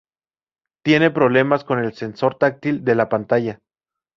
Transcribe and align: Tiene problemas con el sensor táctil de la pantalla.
Tiene 0.83 1.11
problemas 1.11 1.63
con 1.63 1.77
el 1.77 1.93
sensor 1.93 2.35
táctil 2.35 2.83
de 2.83 2.95
la 2.95 3.07
pantalla. 3.07 3.59